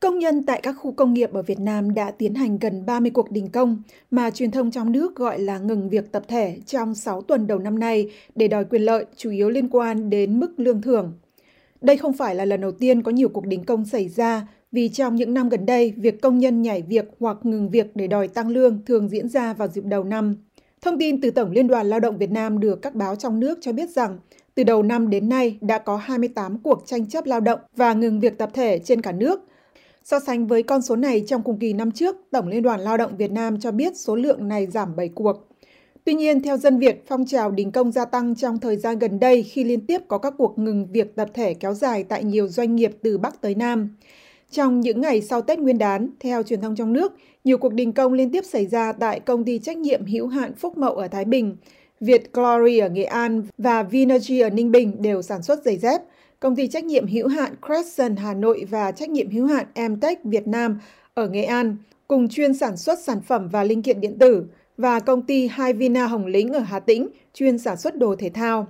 [0.00, 3.10] Công nhân tại các khu công nghiệp ở Việt Nam đã tiến hành gần 30
[3.10, 6.94] cuộc đình công mà truyền thông trong nước gọi là ngừng việc tập thể trong
[6.94, 10.60] 6 tuần đầu năm nay để đòi quyền lợi, chủ yếu liên quan đến mức
[10.60, 11.12] lương thưởng.
[11.80, 14.88] Đây không phải là lần đầu tiên có nhiều cuộc đình công xảy ra, vì
[14.88, 18.28] trong những năm gần đây, việc công nhân nhảy việc hoặc ngừng việc để đòi
[18.28, 20.36] tăng lương thường diễn ra vào dịp đầu năm.
[20.80, 23.58] Thông tin từ Tổng Liên đoàn Lao động Việt Nam được các báo trong nước
[23.60, 24.18] cho biết rằng,
[24.54, 28.20] từ đầu năm đến nay đã có 28 cuộc tranh chấp lao động và ngừng
[28.20, 29.44] việc tập thể trên cả nước.
[30.10, 32.96] So sánh với con số này trong cùng kỳ năm trước, Tổng Liên đoàn Lao
[32.96, 35.48] động Việt Nam cho biết số lượng này giảm 7 cuộc.
[36.04, 39.20] Tuy nhiên, theo dân Việt, phong trào đình công gia tăng trong thời gian gần
[39.20, 42.48] đây khi liên tiếp có các cuộc ngừng việc tập thể kéo dài tại nhiều
[42.48, 43.96] doanh nghiệp từ Bắc tới Nam.
[44.50, 47.12] Trong những ngày sau Tết Nguyên đán, theo truyền thông trong nước,
[47.44, 50.52] nhiều cuộc đình công liên tiếp xảy ra tại công ty trách nhiệm hữu hạn
[50.54, 51.56] Phúc Mậu ở Thái Bình,
[52.00, 56.02] Việt Glory ở Nghệ An và Vinergy ở Ninh Bình đều sản xuất giày dép.
[56.40, 60.24] Công ty trách nhiệm hữu hạn Crescent Hà Nội và trách nhiệm hữu hạn Emtech
[60.24, 60.80] Việt Nam
[61.14, 61.76] ở Nghệ An
[62.08, 64.44] cùng chuyên sản xuất sản phẩm và linh kiện điện tử
[64.76, 68.30] và công ty Hai Vina Hồng Lĩnh ở Hà Tĩnh chuyên sản xuất đồ thể
[68.30, 68.66] thao.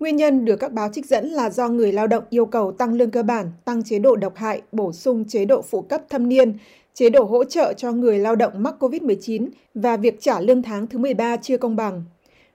[0.00, 2.92] Nguyên nhân được các báo trích dẫn là do người lao động yêu cầu tăng
[2.92, 6.28] lương cơ bản, tăng chế độ độc hại, bổ sung chế độ phụ cấp thâm
[6.28, 6.58] niên,
[6.94, 10.86] chế độ hỗ trợ cho người lao động mắc COVID-19 và việc trả lương tháng
[10.86, 12.04] thứ 13 chưa công bằng.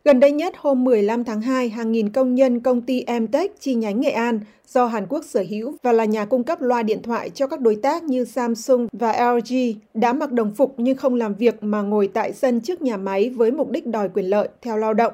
[0.06, 3.76] Gần đây nhất, hôm 15 tháng 2, hàng nghìn công nhân công ty Emtech chi
[3.76, 7.02] nhánh Nghệ An do Hàn Quốc sở hữu và là nhà cung cấp loa điện
[7.04, 9.56] thoại cho các đối tác như Samsung và LG
[9.94, 13.30] đã mặc đồng phục nhưng không làm việc mà ngồi tại sân trước nhà máy
[13.30, 15.14] với mục đích đòi quyền lợi theo lao động.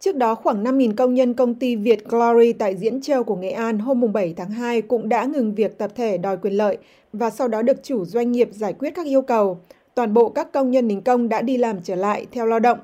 [0.00, 3.50] Trước đó, khoảng 5.000 công nhân công ty Việt Glory tại Diễn Châu của Nghệ
[3.50, 6.78] An hôm 7 tháng 2 cũng đã ngừng việc tập thể đòi quyền lợi
[7.12, 9.58] và sau đó được chủ doanh nghiệp giải quyết các yêu cầu.
[9.94, 12.78] Toàn bộ các công nhân đình công đã đi làm trở lại theo lao động.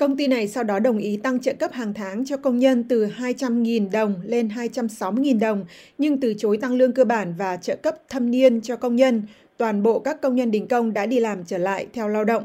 [0.00, 2.84] Công ty này sau đó đồng ý tăng trợ cấp hàng tháng cho công nhân
[2.88, 5.64] từ 200.000 đồng lên 260.000 đồng,
[5.98, 9.22] nhưng từ chối tăng lương cơ bản và trợ cấp thâm niên cho công nhân.
[9.56, 12.44] Toàn bộ các công nhân đình công đã đi làm trở lại theo lao động.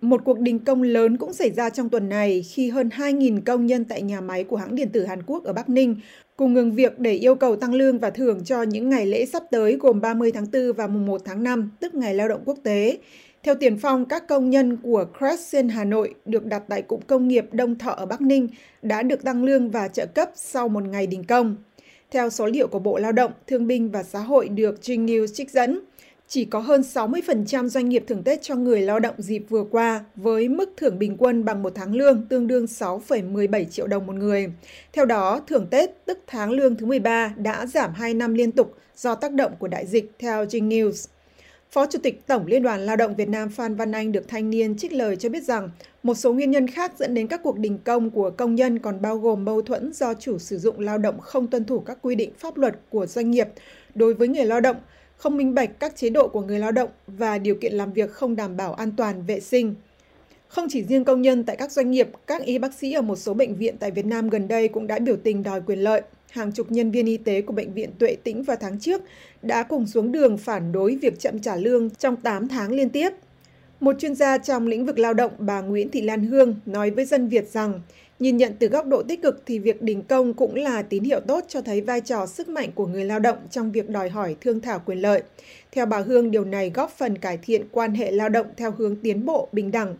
[0.00, 3.66] Một cuộc đình công lớn cũng xảy ra trong tuần này khi hơn 2.000 công
[3.66, 5.96] nhân tại nhà máy của hãng điện tử Hàn Quốc ở Bắc Ninh
[6.36, 9.42] cùng ngừng việc để yêu cầu tăng lương và thưởng cho những ngày lễ sắp
[9.50, 12.58] tới gồm 30 tháng 4 và mùng 1 tháng 5, tức ngày lao động quốc
[12.62, 12.98] tế.
[13.44, 17.28] Theo tiền phong, các công nhân của Crescent Hà Nội được đặt tại cụm công
[17.28, 18.48] nghiệp Đông Thọ ở Bắc Ninh
[18.82, 21.56] đã được tăng lương và trợ cấp sau một ngày đình công.
[22.10, 25.26] Theo số liệu của Bộ Lao động, Thương binh và Xã hội được Trinh News
[25.26, 25.80] trích dẫn,
[26.28, 30.04] chỉ có hơn 60% doanh nghiệp thưởng Tết cho người lao động dịp vừa qua
[30.16, 34.14] với mức thưởng bình quân bằng một tháng lương tương đương 6,17 triệu đồng một
[34.14, 34.52] người.
[34.92, 38.74] Theo đó, thưởng Tết tức tháng lương thứ 13 đã giảm 2 năm liên tục
[38.96, 41.08] do tác động của đại dịch theo Trinh News.
[41.74, 44.50] Phó Chủ tịch Tổng Liên đoàn Lao động Việt Nam Phan Văn Anh được thanh
[44.50, 45.70] niên trích lời cho biết rằng
[46.02, 49.02] một số nguyên nhân khác dẫn đến các cuộc đình công của công nhân còn
[49.02, 52.14] bao gồm mâu thuẫn do chủ sử dụng lao động không tuân thủ các quy
[52.14, 53.48] định pháp luật của doanh nghiệp
[53.94, 54.76] đối với người lao động,
[55.16, 58.10] không minh bạch các chế độ của người lao động và điều kiện làm việc
[58.10, 59.74] không đảm bảo an toàn vệ sinh.
[60.54, 63.16] Không chỉ riêng công nhân tại các doanh nghiệp, các y bác sĩ ở một
[63.16, 66.02] số bệnh viện tại Việt Nam gần đây cũng đã biểu tình đòi quyền lợi.
[66.30, 69.02] Hàng chục nhân viên y tế của Bệnh viện Tuệ Tĩnh vào tháng trước
[69.42, 73.10] đã cùng xuống đường phản đối việc chậm trả lương trong 8 tháng liên tiếp.
[73.80, 77.04] Một chuyên gia trong lĩnh vực lao động bà Nguyễn Thị Lan Hương nói với
[77.04, 77.80] dân Việt rằng,
[78.18, 81.20] nhìn nhận từ góc độ tích cực thì việc đình công cũng là tín hiệu
[81.20, 84.36] tốt cho thấy vai trò sức mạnh của người lao động trong việc đòi hỏi
[84.40, 85.22] thương thảo quyền lợi.
[85.72, 88.96] Theo bà Hương, điều này góp phần cải thiện quan hệ lao động theo hướng
[88.96, 89.96] tiến bộ, bình đẳng.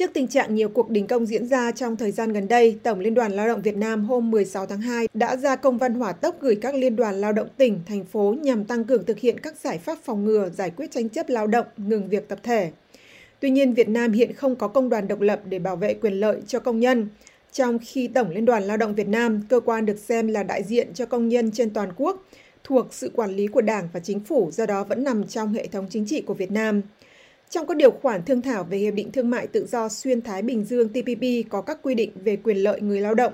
[0.00, 3.00] Trước tình trạng nhiều cuộc đình công diễn ra trong thời gian gần đây, Tổng
[3.00, 6.12] Liên đoàn Lao động Việt Nam hôm 16 tháng 2 đã ra công văn hỏa
[6.12, 9.40] tốc gửi các liên đoàn lao động tỉnh, thành phố nhằm tăng cường thực hiện
[9.40, 12.70] các giải pháp phòng ngừa, giải quyết tranh chấp lao động, ngừng việc tập thể.
[13.40, 16.12] Tuy nhiên, Việt Nam hiện không có công đoàn độc lập để bảo vệ quyền
[16.12, 17.08] lợi cho công nhân.
[17.52, 20.62] Trong khi Tổng Liên đoàn Lao động Việt Nam, cơ quan được xem là đại
[20.62, 22.24] diện cho công nhân trên toàn quốc,
[22.64, 25.66] thuộc sự quản lý của Đảng và Chính phủ, do đó vẫn nằm trong hệ
[25.66, 26.82] thống chính trị của Việt Nam.
[27.50, 30.42] Trong các điều khoản thương thảo về Hiệp định Thương mại Tự do Xuyên Thái
[30.42, 33.32] Bình Dương TPP có các quy định về quyền lợi người lao động.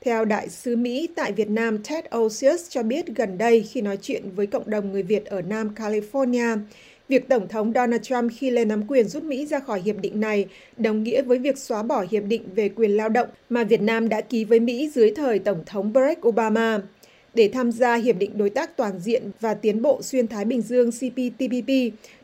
[0.00, 3.98] Theo Đại sứ Mỹ tại Việt Nam Ted Osius cho biết gần đây khi nói
[4.02, 6.58] chuyện với cộng đồng người Việt ở Nam California,
[7.08, 10.20] việc Tổng thống Donald Trump khi lên nắm quyền rút Mỹ ra khỏi hiệp định
[10.20, 10.46] này
[10.76, 14.08] đồng nghĩa với việc xóa bỏ hiệp định về quyền lao động mà Việt Nam
[14.08, 16.80] đã ký với Mỹ dưới thời Tổng thống Barack Obama
[17.36, 20.62] để tham gia Hiệp định Đối tác Toàn diện và Tiến bộ Xuyên Thái Bình
[20.62, 21.70] Dương CPTPP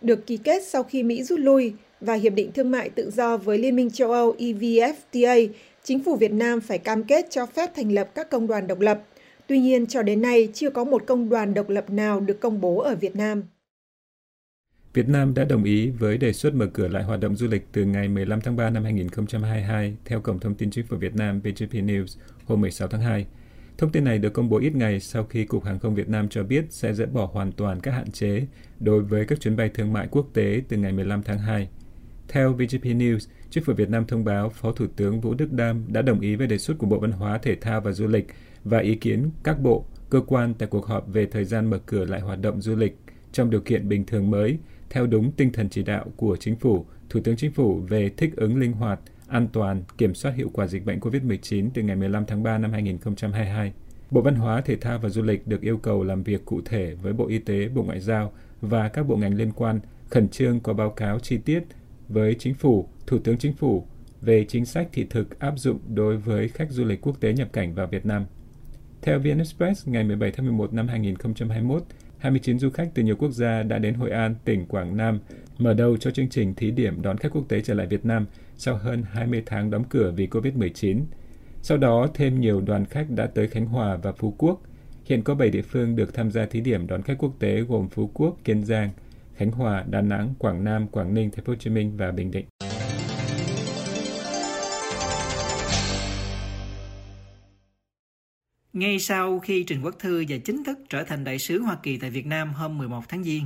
[0.03, 3.37] được ký kết sau khi Mỹ rút lui và Hiệp định Thương mại Tự do
[3.37, 5.49] với Liên minh châu Âu EVFTA,
[5.83, 8.81] chính phủ Việt Nam phải cam kết cho phép thành lập các công đoàn độc
[8.81, 9.03] lập.
[9.47, 12.61] Tuy nhiên, cho đến nay chưa có một công đoàn độc lập nào được công
[12.61, 13.43] bố ở Việt Nam.
[14.95, 17.67] Việt Nam đã đồng ý với đề xuất mở cửa lại hoạt động du lịch
[17.73, 21.41] từ ngày 15 tháng 3 năm 2022 theo Cổng Thông tin Chính phủ Việt Nam
[21.41, 23.27] VGP News hôm 16 tháng 2.
[23.79, 26.29] Thông tin này được công bố ít ngày sau khi Cục Hàng không Việt Nam
[26.29, 28.47] cho biết sẽ dỡ bỏ hoàn toàn các hạn chế
[28.81, 31.69] đối với các chuyến bay thương mại quốc tế từ ngày 15 tháng 2.
[32.29, 33.19] Theo VGP News,
[33.51, 36.37] Chính phủ Việt Nam thông báo Phó Thủ tướng Vũ Đức Đam đã đồng ý
[36.37, 38.27] với đề xuất của Bộ Văn hóa, Thể thao và Du lịch
[38.65, 42.05] và ý kiến các bộ, cơ quan tại cuộc họp về thời gian mở cửa
[42.05, 42.97] lại hoạt động du lịch
[43.33, 44.59] trong điều kiện bình thường mới,
[44.91, 48.37] theo đúng tinh thần chỉ đạo của Chính phủ, Thủ tướng Chính phủ về thích
[48.37, 49.01] ứng linh hoạt,
[49.33, 52.73] an toàn, kiểm soát hiệu quả dịch bệnh COVID-19 từ ngày 15 tháng 3 năm
[52.73, 53.73] 2022.
[54.11, 56.95] Bộ Văn hóa, Thể thao và Du lịch được yêu cầu làm việc cụ thể
[56.95, 59.81] với Bộ Y tế, Bộ Ngoại giao và các bộ ngành liên quan,
[60.11, 61.63] khẩn trương có báo cáo chi tiết
[62.09, 63.87] với Chính phủ, Thủ tướng Chính phủ
[64.21, 67.49] về chính sách thị thực áp dụng đối với khách du lịch quốc tế nhập
[67.53, 68.25] cảnh vào Việt Nam.
[69.03, 71.83] Theo VN Express, ngày 17 tháng 11 năm 2021,
[72.19, 75.19] 29 du khách từ nhiều quốc gia đã đến Hội An, tỉnh Quảng Nam,
[75.59, 78.27] mở đầu cho chương trình thí điểm đón khách quốc tế trở lại Việt Nam
[78.65, 81.05] sau hơn 20 tháng đóng cửa vì COVID-19.
[81.63, 84.63] Sau đó, thêm nhiều đoàn khách đã tới Khánh Hòa và Phú Quốc.
[85.05, 87.89] Hiện có 7 địa phương được tham gia thí điểm đón khách quốc tế gồm
[87.89, 88.91] Phú Quốc, Kiên Giang,
[89.35, 92.31] Khánh Hòa, Đà Nẵng, Quảng Nam, Quảng Ninh, Thành phố Hồ Chí Minh và Bình
[92.31, 92.45] Định.
[98.73, 101.99] Ngay sau khi Trình Quốc Thư và chính thức trở thành đại sứ Hoa Kỳ
[101.99, 103.45] tại Việt Nam hôm 11 tháng Giêng,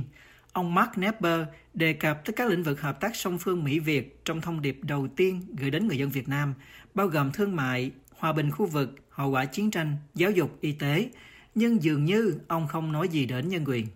[0.57, 1.41] ông Mark Nepper
[1.73, 5.07] đề cập tới các lĩnh vực hợp tác song phương Mỹ-Việt trong thông điệp đầu
[5.15, 6.53] tiên gửi đến người dân Việt Nam,
[6.93, 10.71] bao gồm thương mại, hòa bình khu vực, hậu quả chiến tranh, giáo dục, y
[10.71, 11.09] tế,
[11.55, 13.87] nhưng dường như ông không nói gì đến nhân quyền.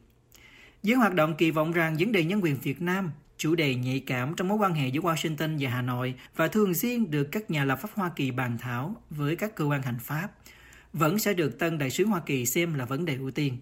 [0.83, 3.99] Giới hoạt động kỳ vọng rằng vấn đề nhân quyền Việt Nam, chủ đề nhạy
[3.99, 7.51] cảm trong mối quan hệ giữa Washington và Hà Nội và thường xuyên được các
[7.51, 10.27] nhà lập pháp Hoa Kỳ bàn thảo với các cơ quan hành pháp,
[10.93, 13.57] vẫn sẽ được tân đại sứ Hoa Kỳ xem là vấn đề ưu tiên.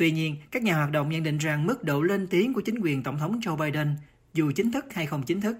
[0.00, 2.78] Tuy nhiên, các nhà hoạt động nhận định rằng mức độ lên tiếng của chính
[2.82, 3.96] quyền Tổng thống Joe Biden,
[4.34, 5.56] dù chính thức hay không chính thức,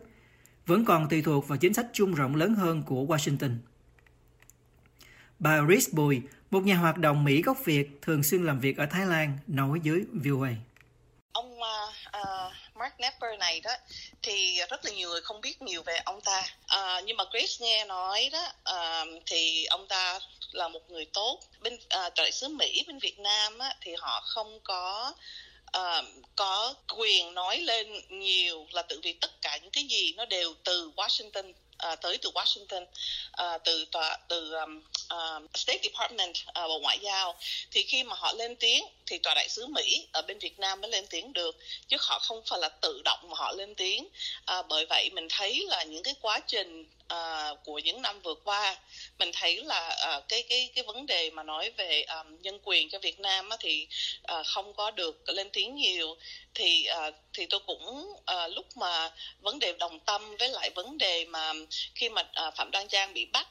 [0.67, 3.51] vẫn còn tùy thuộc vào chính sách chung rộng lớn hơn của Washington.
[5.39, 8.87] Bà Rhys Bùi, một nhà hoạt động Mỹ gốc Việt thường xuyên làm việc ở
[8.87, 10.51] Thái Lan, nói với VOA.
[12.81, 13.71] Mark Nepper này đó
[14.23, 16.47] thì rất là nhiều người không biết nhiều về ông ta.
[16.67, 20.21] à, nhưng mà Grace nghe nói đó à, thì ông ta
[20.53, 21.41] là một người tốt.
[21.61, 25.15] Bên à, đại sứ Mỹ bên Việt Nam á, thì họ không có
[25.79, 26.05] uh,
[26.37, 30.55] có quyền nói lên nhiều là tự vì tất cả những cái gì nó đều
[30.65, 31.53] từ Washington
[31.93, 34.83] uh, tới từ Washington uh, từ tòa từ um,
[35.15, 37.39] uh, State Department uh, bộ ngoại giao.
[37.71, 40.81] Thì khi mà họ lên tiếng thì tòa đại sứ Mỹ ở bên Việt Nam
[40.81, 41.57] mới lên tiếng được
[41.89, 44.09] chứ họ không phải là tự động mà họ lên tiếng.
[44.59, 48.35] Uh, bởi vậy mình thấy là những cái quá trình uh, của những năm vừa
[48.35, 48.77] qua
[49.19, 52.91] mình thấy là uh, cái cái cái vấn đề mà nói về um, nhân quyền
[52.91, 53.87] cho Việt Nam á, thì
[54.39, 56.17] uh, không có được lên tiếng nhiều.
[56.55, 59.11] Thì uh, thì tôi cũng uh, lúc mà
[59.41, 61.53] vấn đề đồng tâm với lại vấn đề mà
[61.95, 63.49] khi mà uh, phạm đoan trang bị bắt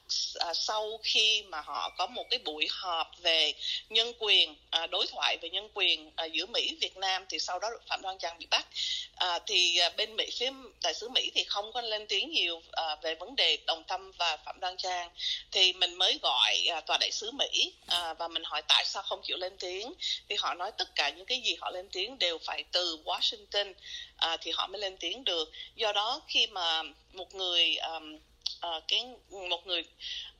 [0.50, 3.54] uh, sau khi mà họ có một cái buổi họp về
[3.90, 7.60] nhân quyền uh, đối thoại về nhân quyền uh, giữa mỹ việt nam thì sau
[7.60, 8.68] đó phạm đoan trang bị bắt.
[9.26, 10.52] Uh, thì uh, bên mỹ phía
[10.84, 14.12] đại sứ mỹ thì không có lên tiếng nhiều uh, về vấn đề đồng tâm
[14.18, 15.10] và phạm đoan trang
[15.52, 19.04] thì mình mới gọi uh, tòa đại sứ mỹ uh, và mình hỏi tại sao
[19.04, 19.94] không chịu lên tiếng.
[20.30, 23.74] Thì họ nói tất cả những cái gì họ lên tiếng đều phải từ washington
[24.18, 25.52] à, thì họ mới lên tiếng được.
[25.76, 28.20] Do đó khi mà một người um,
[28.68, 29.06] uh, cái
[29.50, 29.84] một người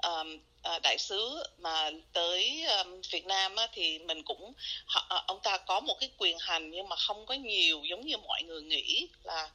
[0.04, 0.40] um,
[0.76, 4.54] uh, đại sứ mà tới um, Việt Nam á, thì mình cũng
[4.86, 8.06] họ, ờ, ông ta có một cái quyền hành nhưng mà không có nhiều giống
[8.06, 9.50] như mọi người nghĩ là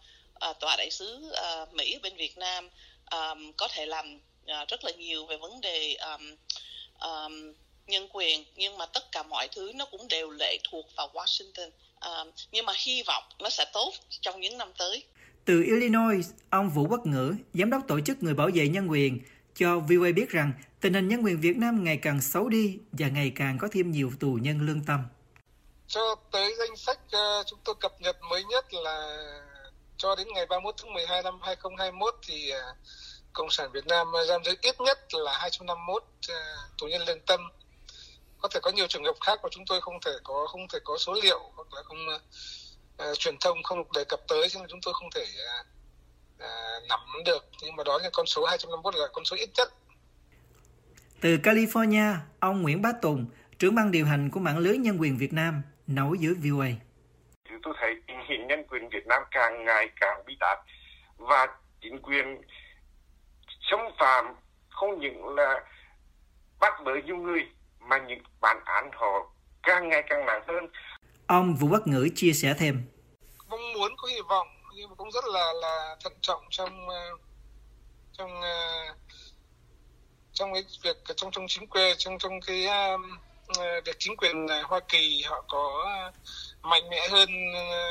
[0.51, 1.33] uh, tòa đại sứ
[1.63, 2.71] uh, Mỹ bên Việt Nam
[3.11, 6.37] um, có thể làm uh, rất là nhiều về vấn đề um,
[7.01, 7.53] um,
[7.87, 11.69] nhân quyền nhưng mà tất cả mọi thứ nó cũng đều lệ thuộc vào Washington
[11.69, 15.05] uh, nhưng mà hy vọng nó sẽ tốt trong những năm tới.
[15.45, 19.21] Từ Illinois, ông Vũ Quốc Ngữ, giám đốc tổ chức người bảo vệ nhân quyền,
[19.55, 23.09] cho VOA biết rằng tình hình nhân quyền Việt Nam ngày càng xấu đi và
[23.09, 25.01] ngày càng có thêm nhiều tù nhân lương tâm.
[25.87, 29.17] Cho tới danh sách uh, chúng tôi cập nhật mới nhất là
[29.97, 32.77] cho đến ngày 31 tháng 12 năm 2021 thì uh,
[33.33, 36.09] Cộng sản Việt Nam giam giữ ít nhất là 251 uh,
[36.79, 37.41] tù nhân lương tâm.
[38.39, 40.79] Có thể có nhiều trường hợp khác mà chúng tôi không thể có không thể
[40.85, 42.07] có số liệu hoặc là không
[43.11, 45.67] uh, truyền thông không đề cập tới cho nên chúng tôi không thể uh,
[46.37, 47.49] uh, nắm được.
[47.63, 49.73] Nhưng mà đó là con số 251 là con số ít nhất.
[51.21, 53.27] Từ California, ông Nguyễn Bá Tùng,
[53.59, 56.69] trưởng ban điều hành của mạng lưới nhân quyền Việt Nam, nói với VOA.
[57.49, 57.91] Thì tôi thấy
[58.29, 60.59] hình nhân quyền Việt Nam càng ngày càng bi đát
[61.17, 61.47] và
[61.81, 62.43] chính quyền
[63.71, 64.35] xâm phạm
[64.71, 65.65] không những là
[66.61, 67.41] bắt bớ nhiều người
[67.79, 70.69] mà những bản án họ càng ngày càng nặng hơn.
[71.27, 72.83] Ông Vũ Quốc Ngữ chia sẻ thêm.
[73.49, 77.21] Mong muốn có hy vọng nhưng mà cũng rất là là thận trọng trong uh,
[78.13, 78.97] trong uh,
[80.33, 82.67] trong cái việc trong trong chính quyền trong trong cái
[83.85, 86.13] được chính quyền à, Hoa Kỳ họ có à,
[86.63, 87.89] mạnh mẽ hơn à,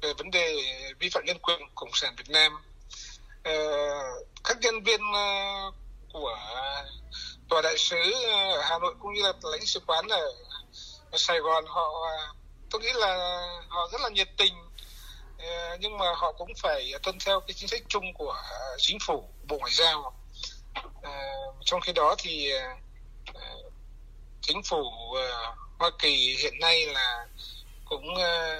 [0.00, 0.56] về vấn đề
[0.98, 2.52] vi phạm nhân quyền của cộng sản Việt Nam.
[3.42, 3.52] Ờ,
[4.44, 5.00] các nhân viên
[6.12, 6.38] của
[7.48, 10.32] tòa đại sứ ở Hà Nội cũng như là lãnh sứ quán ở
[11.12, 11.90] Sài Gòn, họ
[12.70, 14.54] tôi nghĩ là họ rất là nhiệt tình.
[15.38, 18.42] Ờ, nhưng mà họ cũng phải tuân theo cái chính sách chung của
[18.78, 20.14] chính phủ, bộ ngoại giao.
[21.02, 21.10] Ờ,
[21.64, 22.52] trong khi đó thì
[24.46, 27.26] chính phủ ờ, Hoa Kỳ hiện nay là
[27.84, 28.58] cũng ờ,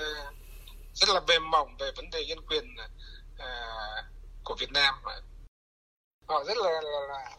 [0.95, 2.77] rất là mềm mỏng về vấn đề nhân quyền
[3.39, 3.49] ờ,
[4.45, 4.95] của Việt Nam.
[6.27, 7.37] Họ rất là, là, là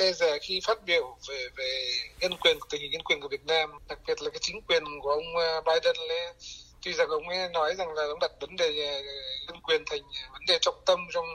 [0.00, 1.88] e dè khi phát biểu về về
[2.20, 3.70] nhân quyền tình hình nhân quyền của Việt Nam.
[3.88, 5.34] Đặc biệt là cái chính quyền của ông
[5.66, 6.34] Biden lên
[6.82, 8.72] tuy rằng ông ấy nói rằng là ông đặt vấn đề
[9.46, 10.02] nhân quyền thành
[10.32, 11.26] vấn đề trọng tâm trong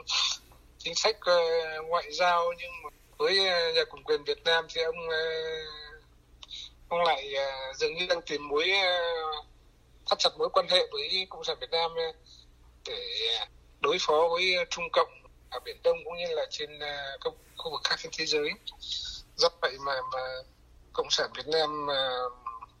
[0.78, 1.16] chính sách
[1.88, 3.34] ngoại giao nhưng mà với
[3.74, 4.96] nhà cầm quyền Việt Nam thì ông
[6.88, 9.00] ông lại ờ, dường như đang tìm mối ờ,
[10.06, 12.12] thắt chặt mối quan hệ với cộng sản Việt Nam ờ,
[12.84, 13.38] để
[13.80, 15.08] đối phó với Trung Cộng
[15.50, 16.78] ở biển Đông cũng như là trên
[17.20, 18.50] các khu vực khác trên thế giới.
[19.36, 20.20] Do vậy mà mà
[20.92, 21.86] cộng sản Việt Nam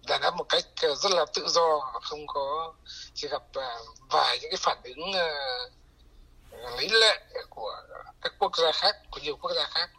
[0.08, 2.74] đàn áp một cách rất là tự do, không có
[3.14, 3.42] chỉ gặp
[4.10, 5.12] vài những cái phản ứng
[6.76, 7.76] lấy lệ của
[8.22, 9.90] các quốc gia khác, của nhiều quốc gia khác.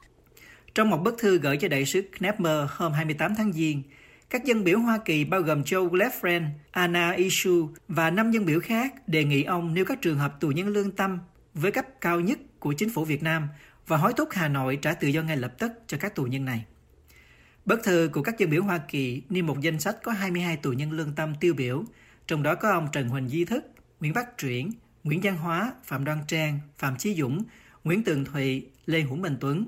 [0.75, 3.84] Trong một bức thư gửi cho đại sứ Knapper hôm 28 tháng Giêng,
[4.29, 8.60] các dân biểu Hoa Kỳ bao gồm Joe Lefren, Anna Ishu và năm dân biểu
[8.60, 11.20] khác đề nghị ông nêu các trường hợp tù nhân lương tâm
[11.53, 13.48] với cấp cao nhất của chính phủ Việt Nam
[13.88, 16.46] và hối thúc Hà Nội trả tự do ngay lập tức cho các tù nhân
[16.46, 16.65] này.
[17.65, 20.72] Bức thư của các dân biểu Hoa Kỳ nêu một danh sách có 22 tù
[20.72, 21.84] nhân lương tâm tiêu biểu,
[22.27, 23.65] trong đó có ông Trần Huỳnh Di Thức,
[24.00, 24.70] Nguyễn Bắc Truyển,
[25.03, 27.44] Nguyễn Giang Hóa, Phạm Đoan Trang, Phạm Chí Dũng,
[27.84, 29.65] Nguyễn Tường Thụy, Lê Hữu Minh Tuấn.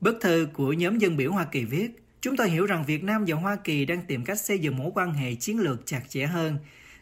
[0.00, 3.24] Bức thư của nhóm dân biểu Hoa Kỳ viết, Chúng tôi hiểu rằng Việt Nam
[3.26, 6.26] và Hoa Kỳ đang tìm cách xây dựng mối quan hệ chiến lược chặt chẽ
[6.26, 6.58] hơn.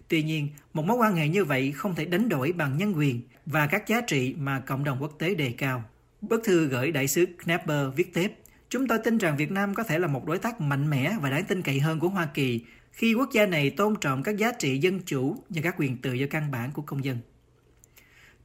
[0.09, 3.21] Tuy nhiên, một mối quan hệ như vậy không thể đánh đổi bằng nhân quyền
[3.47, 5.85] và các giá trị mà cộng đồng quốc tế đề cao.
[6.21, 8.33] Bức thư gửi đại sứ Knapper viết tiếp,
[8.69, 11.31] Chúng tôi tin rằng Việt Nam có thể là một đối tác mạnh mẽ và
[11.31, 12.61] đáng tin cậy hơn của Hoa Kỳ
[12.93, 16.13] khi quốc gia này tôn trọng các giá trị dân chủ và các quyền tự
[16.13, 17.19] do căn bản của công dân.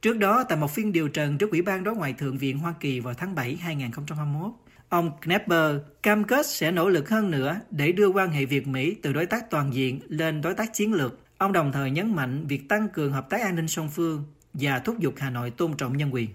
[0.02, 2.74] Trước đó, tại một phiên điều trần trước Ủy ban Đối ngoại Thượng viện Hoa
[2.80, 4.50] Kỳ vào tháng 7 2021,
[4.88, 9.12] ông Knapper cam kết sẽ nỗ lực hơn nữa để đưa quan hệ Việt-Mỹ từ
[9.12, 11.18] đối tác toàn diện lên đối tác chiến lược.
[11.38, 14.78] Ông đồng thời nhấn mạnh việc tăng cường hợp tác an ninh song phương và
[14.78, 16.28] thúc giục Hà Nội tôn trọng nhân quyền.